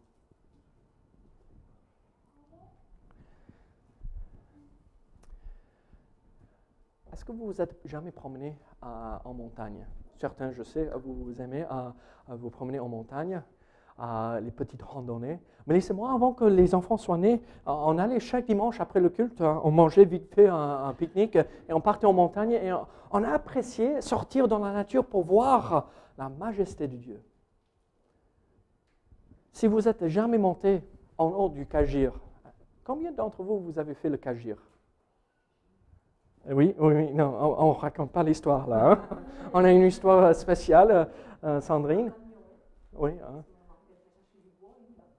[7.13, 9.87] Est-ce que vous vous êtes jamais promené en montagne?
[10.23, 11.67] Certains, je sais, vous aimez
[12.29, 13.43] vous promener en montagne
[14.41, 15.41] les petites randonnées.
[15.67, 19.41] Mais laissez-moi, avant que les enfants soient nés, on allait chaque dimanche après le culte,
[19.41, 22.73] hein, on mangeait vite fait un, pique-nique et on partait en montagne et
[23.11, 27.21] on, a apprécié sortir dans la nature pour voir la majesté de Dieu.
[29.51, 30.85] Si vous n'êtes jamais monté
[31.19, 32.13] en haut du Cagir,
[32.85, 34.57] combien d'entre vous vous avez fait le Cagir
[36.51, 38.93] oui, oui, oui, non, on ne raconte pas l'histoire là.
[38.93, 38.99] Hein.
[39.55, 41.09] On a une histoire spéciale,
[41.45, 42.11] euh, Sandrine.
[42.95, 43.11] Oui.
[43.23, 43.45] Hein.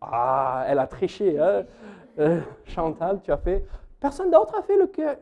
[0.01, 1.63] Ah, elle a triché, hein?
[2.19, 3.65] Euh, Chantal, tu as fait.
[3.99, 5.15] Personne d'autre a fait le cœur.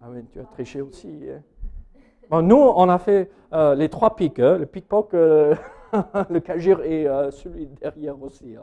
[0.00, 1.28] Ah oui, tu as triché aussi.
[2.30, 5.54] Nous, on a fait euh, les trois pics, le pic-poc, euh,
[6.30, 8.56] le cagir et celui derrière aussi.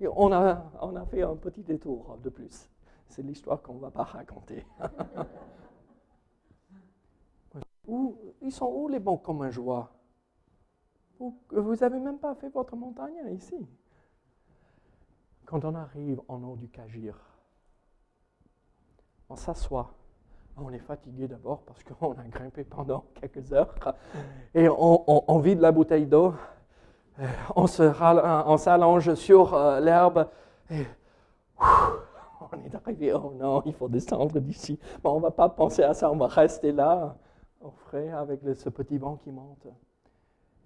[0.00, 2.68] On, a, on a fait un petit détour de plus.
[3.08, 4.66] C'est l'histoire qu'on ne va pas raconter.
[7.86, 9.90] où, ils sont où les bons comme un joie?
[11.18, 13.66] Vous n'avez même pas fait votre montagne ici.
[15.46, 17.18] Quand on arrive en haut du Cagir,
[19.28, 19.94] on s'assoit.
[20.56, 23.74] On est fatigué d'abord parce qu'on a grimpé pendant quelques heures
[24.54, 26.34] et on, vide la bouteille d'eau.
[27.20, 30.28] Euh, on, s'allonge sur euh, l'herbe
[30.70, 30.86] et
[32.52, 33.12] on est arrivé.
[33.12, 34.78] Oh non, il faut descendre d'ici.
[35.04, 37.16] on ne va pas penser à ça, on va rester là
[37.60, 39.66] au frais avec ce petit vent qui monte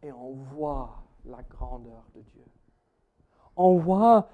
[0.03, 2.45] et on voit la grandeur de Dieu.
[3.57, 4.29] On voit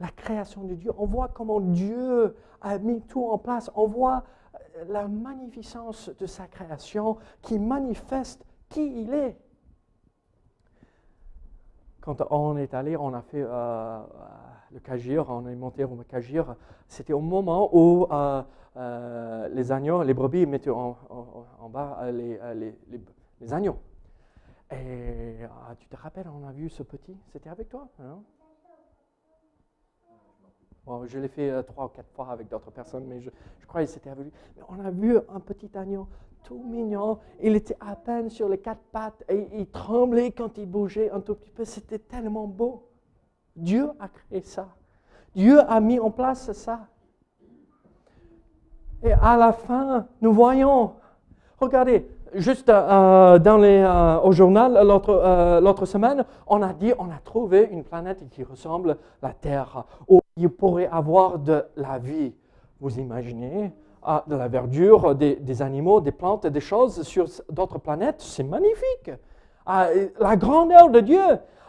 [0.00, 0.90] la création de Dieu.
[0.96, 3.70] On voit comment Dieu a mis tout en place.
[3.74, 4.24] On voit
[4.54, 9.36] euh, la magnificence de sa création qui manifeste qui il est.
[12.00, 14.02] Quand on est allé, on a fait euh,
[14.72, 16.56] le Cagir, on est monté au Cagir,
[16.88, 20.96] c'était au moment où euh, les agneaux, les brebis mettaient en,
[21.70, 22.38] bas les,
[23.40, 23.78] les agneaux.
[24.72, 27.88] Et ah, tu te rappelles, on a vu ce petit, c'était avec toi
[30.86, 33.30] bon, Je l'ai fait euh, trois ou quatre fois avec d'autres personnes, mais je,
[33.66, 34.32] crois que c'était avec lui.
[34.56, 36.08] Mais on a vu un petit agneau
[36.42, 37.18] tout mignon.
[37.40, 41.20] Il était à peine sur les quatre pattes et il tremblait quand il bougeait un
[41.20, 41.64] tout petit peu.
[41.64, 42.88] C'était tellement beau.
[43.56, 44.68] Dieu a créé ça.
[45.34, 46.80] Dieu a mis en place ça.
[49.02, 50.92] Et à la fin, nous voyons,
[51.58, 57.68] regardez, juste euh, euh, au journal euh, l'autre semaine, on a dit on a trouvé
[57.70, 62.32] une planète qui ressemble à la Terre, où il pourrait avoir de la vie.
[62.80, 63.72] Vous imaginez
[64.26, 69.12] de la verdure, des, animaux, des plantes, des choses sur d'autres planètes, c'est magnifique.
[69.64, 71.22] la grandeur de Dieu.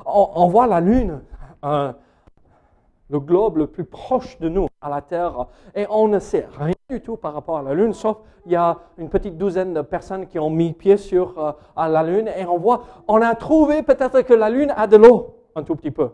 [0.06, 1.22] On, voit la Lune,
[1.64, 6.74] le globe le plus proche de nous, à la Terre, et on ne sait rien
[6.90, 9.82] du tout par rapport à la Lune, sauf il y a une petite douzaine de
[9.82, 13.84] personnes qui ont mis pied sur euh, la Lune, et on voit, on a trouvé
[13.84, 16.12] peut-être que la Lune a de l'eau, un tout petit peu.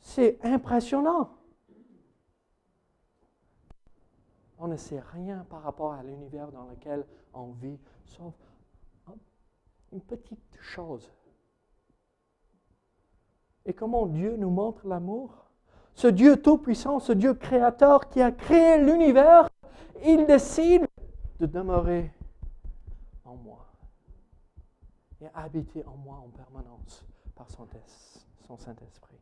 [0.00, 1.30] C'est impressionnant.
[4.58, 8.34] On ne sait rien par rapport à l'univers dans lequel on vit, sauf
[9.92, 11.10] une petite chose
[13.68, 15.30] et comment Dieu nous montre l'amour?
[15.94, 19.48] Ce Dieu tout-puissant, ce Dieu créateur qui a créé l'univers,
[20.06, 20.86] il décide
[21.38, 22.10] de demeurer
[23.26, 23.66] en moi
[25.20, 27.04] et habiter en moi en permanence
[27.36, 27.68] par son,
[28.46, 29.18] son Saint-Esprit.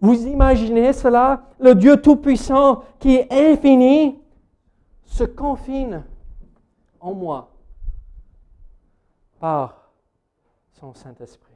[0.00, 1.46] Vous imaginez cela?
[1.58, 4.22] Le Dieu tout-puissant qui est infini
[5.06, 6.04] se confine
[7.00, 7.50] en moi
[9.40, 9.90] par
[10.74, 11.55] son Saint-Esprit.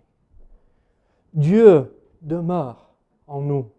[1.32, 2.94] Dieu demeure
[3.26, 3.70] en nous.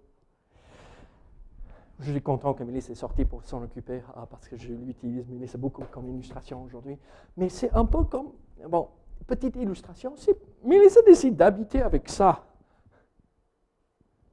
[2.00, 5.28] Je suis content que Mélisse est sortie pour s'en occuper ah, parce que je l'utilise,
[5.28, 6.98] Mélisse, beaucoup comme illustration aujourd'hui.
[7.38, 8.32] Mais c'est un peu comme,
[8.68, 8.90] bon,
[9.28, 10.32] petite illustration, si
[10.64, 12.44] Mélisse décide d'habiter avec ça,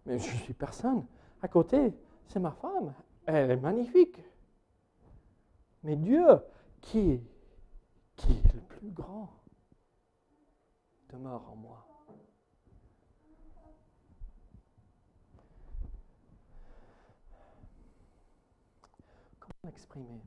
[0.07, 1.05] mais je suis personne.
[1.43, 1.93] À côté,
[2.27, 2.95] c'est ma femme.
[3.27, 4.19] Elle est magnifique.
[5.83, 6.25] Mais Dieu,
[6.81, 9.29] qui est le plus grand,
[11.13, 11.88] demeure en moi.
[19.69, 20.21] Exprimer.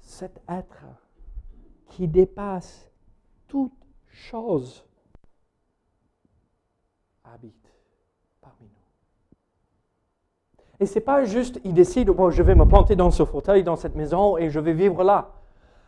[0.00, 0.84] Cet être
[1.88, 2.90] qui dépasse
[3.48, 3.72] toute
[4.10, 4.84] chose
[7.24, 7.72] habite
[8.40, 8.86] parmi nous.
[10.80, 13.62] Et ce n'est pas juste, il décide, bon, je vais me planter dans ce fauteuil,
[13.62, 15.32] dans cette maison, et je vais vivre là.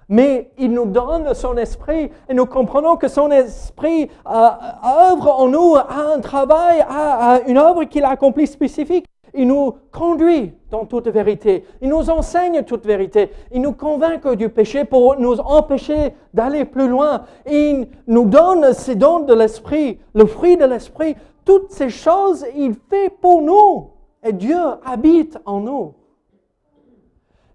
[0.09, 4.49] Mais il nous donne son esprit, et nous comprenons que son esprit euh,
[4.85, 9.05] œuvre en nous, a un travail, a, une œuvre qu'il a accomplie spécifique.
[9.39, 11.65] Il nous conduit dans toute vérité.
[11.81, 13.31] Il nous enseigne toute vérité.
[13.53, 17.23] Il nous convainc du péché pour nous empêcher d'aller plus loin.
[17.49, 21.15] Il nous donne ses dons de l'esprit, le fruit de l'esprit.
[21.45, 23.91] Toutes ces choses, il fait pour nous.
[24.25, 25.95] Et Dieu habite en nous.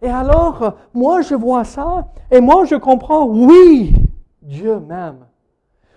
[0.01, 3.93] Et alors, moi, je vois ça et moi, je comprends, oui,
[4.41, 5.25] Dieu m'aime.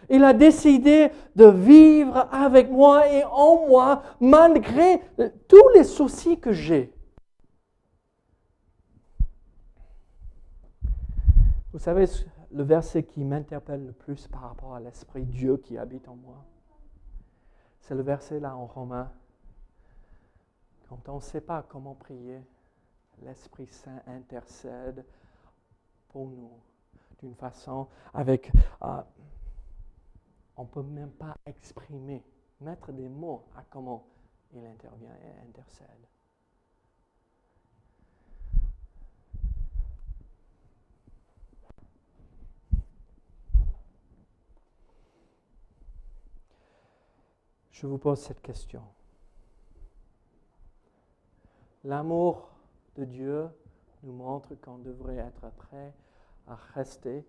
[0.08, 5.00] Il a décidé de vivre avec moi et en moi malgré
[5.48, 6.92] tous les soucis que j'ai.
[11.72, 12.06] Vous savez,
[12.52, 16.44] le verset qui m'interpelle le plus par rapport à l'Esprit Dieu qui habite en moi,
[17.80, 19.10] c'est le verset là en Romain
[20.88, 22.40] quand on ne sait pas comment prier,
[23.22, 25.04] l'Esprit Saint intercède
[26.08, 26.50] pour nous
[27.20, 28.52] d'une façon avec...
[28.82, 29.02] Euh,
[30.56, 32.24] on ne peut même pas exprimer,
[32.60, 34.06] mettre des mots à comment
[34.52, 35.86] il intervient et intercède.
[47.70, 48.82] Je vous pose cette question.
[51.84, 52.48] L'amour
[52.96, 53.50] de Dieu
[54.02, 55.92] nous montre qu'on devrait être prêt
[56.46, 57.26] à rester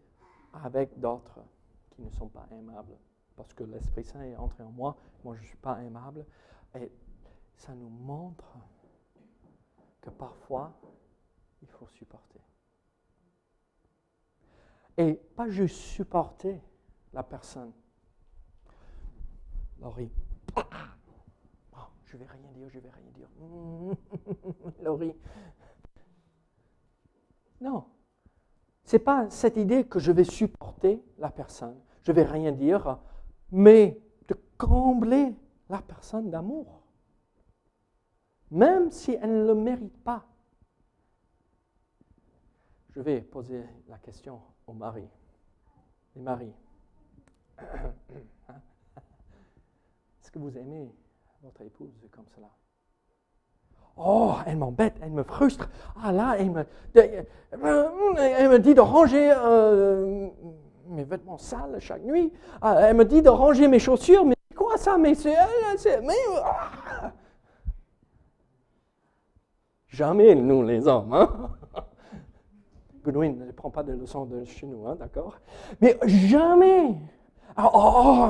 [0.54, 1.42] avec d'autres
[1.92, 2.98] qui ne sont pas aimables.
[3.38, 6.26] Parce que l'Esprit Saint est entré en moi, moi je ne suis pas aimable.
[6.76, 6.92] Et
[7.56, 8.58] ça nous montre
[10.02, 10.74] que parfois,
[11.62, 12.42] il faut supporter.
[14.98, 16.60] Et pas juste supporter
[17.14, 17.72] la personne.
[19.80, 20.12] Laurie,
[22.08, 23.30] je vais rien dire, je vais rien dire.
[24.84, 25.14] Laurie.
[27.62, 27.86] Non.
[28.84, 31.80] Ce n'est pas cette idée que je vais supporter la personne.
[32.02, 32.98] Je vais rien dire,
[33.52, 35.34] mais de combler
[35.70, 36.82] la personne d'amour.
[38.52, 40.26] Même si elle ne le mérite pas.
[42.90, 45.10] Je vais poser la question aux maris.
[46.16, 46.54] Les maris.
[50.22, 50.92] Est-ce que vous aimez
[51.44, 52.50] votre épouse comme cela?
[53.98, 55.70] Oh, elle m'embête, elle me frustre.
[56.04, 56.66] Ah là, elle me,
[57.02, 60.30] elle me dit de ranger euh,
[60.90, 62.32] mes vêtements sales chaque nuit.
[62.62, 64.26] Ah, elle me dit de ranger mes chaussures.
[64.26, 64.98] Mais quoi ça?
[64.98, 65.36] Mais c'est.
[66.02, 66.14] Mais,
[66.44, 67.12] ah.
[69.88, 71.14] Jamais nous les hommes.
[71.14, 71.52] Hein?
[73.04, 75.40] Goodwin ne prend pas de leçons de chez nous, hein, d'accord?
[75.82, 76.96] Mais jamais.
[77.56, 78.30] Ah, oh, oh,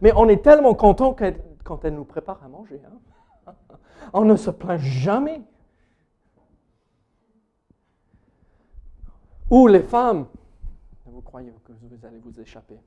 [0.00, 1.16] mais, on est tellement content
[1.64, 2.80] quand elle nous prépare à manger.
[2.86, 3.52] Hein?
[4.12, 5.40] On ne se plaint jamais.
[9.50, 10.26] Ou les femmes,
[11.14, 12.80] vous croyez que vous allez vous échapper.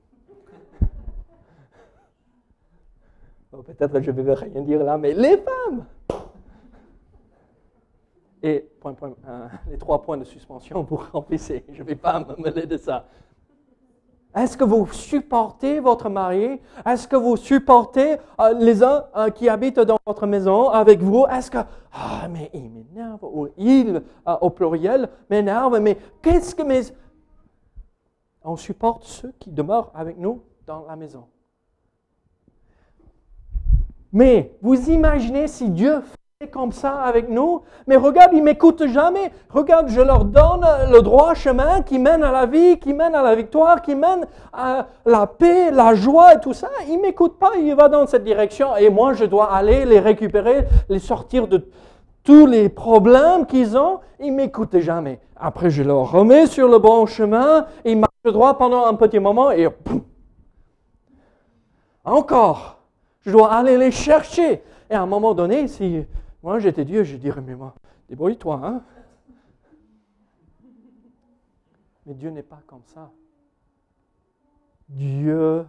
[3.50, 5.86] Peut-être je ne vais rien dire là, mais les femmes.
[8.42, 12.20] Et point, point, euh, les trois points de suspension pour remplir, je ne vais pas
[12.20, 13.06] me mêler de ça.
[14.36, 16.60] Est-ce que vous supportez votre mari?
[16.84, 21.24] Est-ce que vous supportez euh, les uns euh, qui habitent dans votre maison avec vous?
[21.26, 21.58] Est-ce que,
[21.92, 24.02] ah, mais il m'énerve, ou il,
[24.42, 26.82] au pluriel, m'énerve, mais qu'est-ce que mes...
[28.44, 31.24] On supporte ceux qui demeurent avec nous dans la maison.
[34.12, 36.02] Mais vous imaginez si Dieu
[36.52, 39.32] comme ça avec nous, mais regarde, ils m'écoutent jamais.
[39.50, 43.22] Regarde, je leur donne le droit chemin qui mène à la vie, qui mène à
[43.22, 46.68] la victoire, qui mène à la paix, la joie et tout ça.
[46.88, 50.64] Ils m'écoutent pas, ils vont dans cette direction et moi je dois aller les récupérer,
[50.88, 51.68] les sortir de
[52.28, 54.00] tous les problèmes qu'ils ont.
[54.20, 55.18] Ils m'écoutent jamais.
[55.34, 59.50] Après, je leur remets sur le bon chemin, ils marchent droit pendant un petit moment
[59.50, 59.66] et
[62.04, 62.82] encore,
[63.22, 64.62] je dois aller les chercher.
[64.90, 66.04] Et à un moment donné, si
[66.42, 67.72] moi, j'étais Dieu, je dirais, mais moi,
[68.10, 68.82] débrouille-toi, hein.
[72.04, 73.10] Mais Dieu n'est pas comme ça.
[74.86, 75.64] Dieu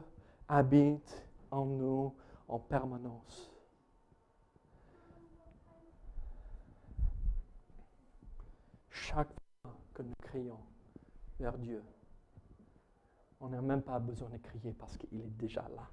[0.50, 2.14] habite en nous
[2.50, 3.49] en permanence.
[9.10, 9.34] chaque
[9.64, 10.60] fois que nous crions
[11.40, 11.84] vers Dieu,
[13.40, 15.90] on n'a même pas besoin de crier parce qu'il est déjà là.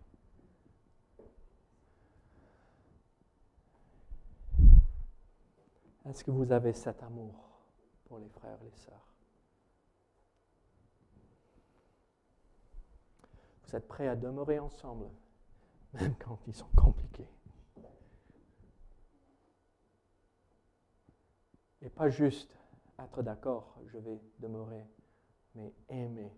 [6.05, 7.35] Est-ce que vous avez cet amour
[8.05, 9.15] pour les frères et les sœurs?
[13.65, 15.11] Vous êtes prêts à demeurer ensemble,
[15.95, 17.29] même quand ils sont compliqués?
[21.83, 22.57] Et pas juste
[23.23, 24.87] d'accord, je vais demeurer,
[25.55, 26.33] mais aimer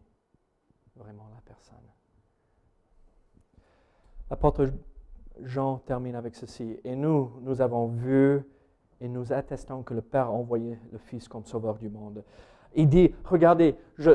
[0.96, 1.78] vraiment la personne.
[4.30, 4.70] L'apôtre
[5.42, 6.78] Jean termine avec ceci.
[6.84, 8.42] Et nous, nous avons vu
[9.00, 12.24] et nous attestons que le Père a envoyé le Fils comme sauveur du monde.
[12.74, 14.10] Il dit, regardez, ce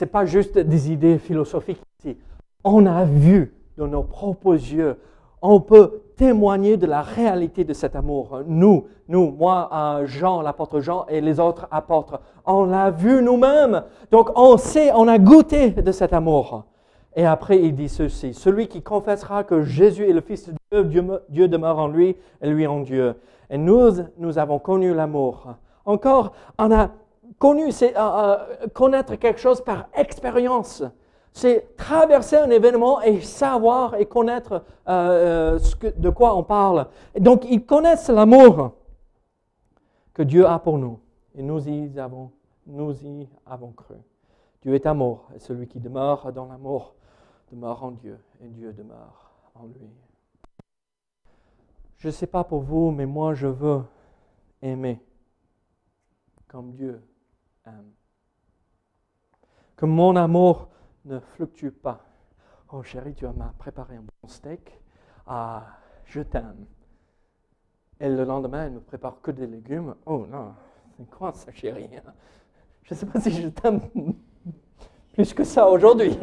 [0.00, 2.16] n'est pas juste des idées philosophiques ici.
[2.64, 4.96] On a vu de nos propres yeux,
[5.42, 8.42] on peut témoigner de la réalité de cet amour.
[8.46, 13.82] Nous, nous, moi, euh, Jean, l'apôtre Jean et les autres apôtres, on l'a vu nous-mêmes.
[14.10, 16.64] Donc on sait, on a goûté de cet amour.
[17.14, 21.20] Et après, il dit ceci, celui qui confessera que Jésus est le Fils de Dieu,
[21.28, 23.16] Dieu, demeure en lui et lui en Dieu.
[23.50, 25.54] Et nous, nous avons connu l'amour.
[25.84, 26.90] Encore, on a
[27.38, 28.36] connu, c'est euh, euh,
[28.72, 30.82] connaître quelque chose par expérience.
[31.32, 36.88] C'est traverser un événement et savoir et connaître euh, ce que, de quoi on parle.
[37.14, 38.72] Et donc, ils connaissent l'amour
[40.12, 41.00] que Dieu a pour nous.
[41.34, 42.30] Et nous y avons,
[42.66, 43.94] nous y avons cru.
[44.62, 46.94] Dieu est amour, et celui qui demeure dans l'amour
[47.50, 49.90] demeure en Dieu, et Dieu demeure en lui.
[51.96, 53.82] Je ne sais pas pour vous, mais moi je veux
[54.60, 55.00] aimer
[56.48, 57.02] comme Dieu
[57.66, 57.92] aime.
[59.76, 60.68] Que mon amour
[61.04, 62.04] ne fluctue pas.
[62.70, 64.80] Oh chérie, tu m'as préparé un bon steak.
[65.26, 65.66] Ah,
[66.04, 66.66] je t'aime.
[68.00, 69.94] Et le lendemain, elle me prépare que des légumes.
[70.06, 70.54] Oh non,
[70.96, 71.90] c'est quoi ça, chérie?
[72.82, 73.80] Je ne sais pas si je t'aime
[75.12, 76.18] plus que ça aujourd'hui.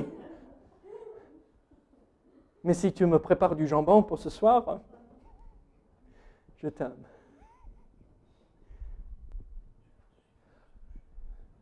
[2.64, 4.82] Mais si tu me prépares du jambon pour ce soir,
[6.58, 7.06] je t'aime.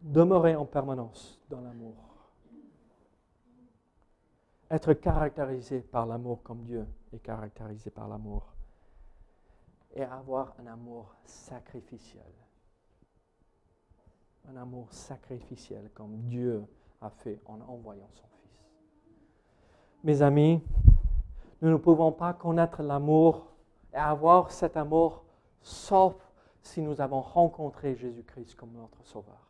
[0.01, 2.06] Demeurer en permanence dans l'amour.
[4.69, 8.53] Être caractérisé par l'amour comme Dieu est caractérisé par l'amour.
[9.95, 12.23] Et avoir un amour sacrificiel.
[14.49, 16.65] Un amour sacrificiel comme Dieu
[17.01, 18.67] a fait en envoyant son Fils.
[20.03, 20.61] Mes amis,
[21.61, 23.47] nous ne pouvons pas connaître l'amour
[23.93, 25.23] et avoir cet amour
[25.61, 26.15] sauf
[26.61, 29.46] si nous avons rencontré Jésus-Christ comme notre Sauveur.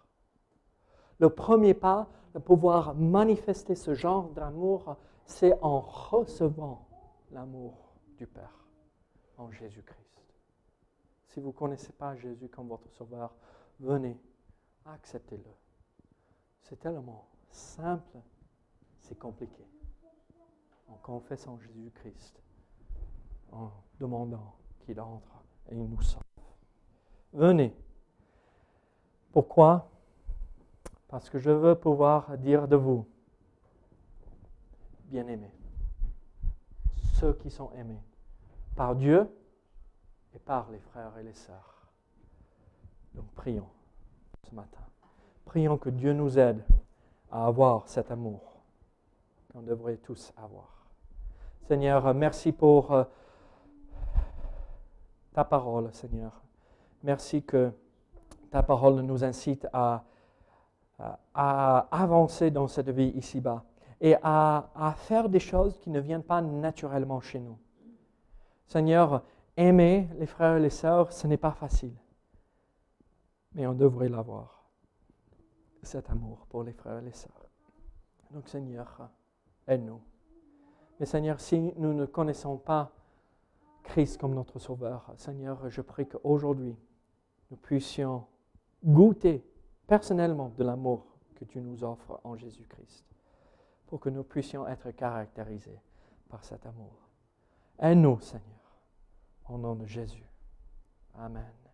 [1.20, 6.88] Le premier pas de pouvoir manifester ce genre d'amour, c'est en recevant
[7.32, 8.66] l'amour du Père
[9.38, 10.04] en Jésus-Christ.
[11.28, 13.34] Si vous ne connaissez pas Jésus comme votre Sauveur,
[13.80, 14.18] venez,
[14.86, 15.52] acceptez-le.
[16.62, 18.20] C'est tellement simple,
[19.02, 19.66] c'est compliqué
[20.88, 22.42] en confessant Jésus-Christ,
[23.52, 26.22] en demandant qu'il entre et il nous sauve.
[27.34, 27.76] Venez.
[29.32, 29.90] Pourquoi?
[31.08, 33.08] Parce que je veux pouvoir dire de vous,
[35.06, 35.54] bien-aimés,
[37.14, 38.04] ceux qui sont aimés
[38.76, 39.28] par Dieu
[40.36, 41.88] et par les frères et les sœurs.
[43.16, 43.68] Donc prions
[44.44, 44.82] ce matin.
[45.46, 46.64] Prions que Dieu nous aide
[47.32, 48.62] à avoir cet amour
[49.52, 50.88] qu'on devrait tous avoir.
[51.68, 53.04] Seigneur, merci pour euh,
[55.34, 56.42] ta parole, Seigneur.
[57.04, 57.72] Merci que
[58.52, 59.68] ta parole nous incite
[61.00, 63.64] à, avancer dans cette vie ici-bas
[64.02, 67.58] et à, à, faire des choses qui ne viennent pas naturellement chez nous.
[68.66, 69.24] Seigneur,
[69.56, 71.96] aimer les frères et les sœurs, ce n'est pas facile,
[73.54, 74.64] mais on devrait l'avoir,
[75.82, 77.50] cet amour pour les frères et les sœurs.
[78.32, 79.10] Donc Seigneur,
[79.68, 80.02] aide-nous.
[81.00, 82.92] Mais Seigneur, si nous ne connaissons pas
[83.84, 86.76] Christ comme notre Sauveur, Seigneur, je prie qu'aujourd'hui,
[87.50, 88.26] nous puissions
[88.84, 89.46] goûter
[89.88, 93.06] personnellement de l'amour que tu nous offres en Jésus-Christ,
[93.88, 95.80] pour que nous puissions être caractérisés
[96.30, 97.10] par cet amour.
[97.80, 98.82] Aide-nous, Seigneur,
[99.48, 100.30] au nom de Jésus.
[101.16, 101.67] Amen.